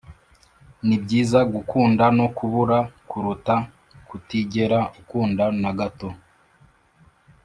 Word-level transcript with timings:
nibyiza 0.87 1.39
gukunda 1.53 2.05
no 2.17 2.27
kubura 2.37 2.77
kuruta 3.09 3.55
kutigera 4.07 4.79
ukunda 4.99 5.45
na 5.61 5.71
gato 5.79 6.09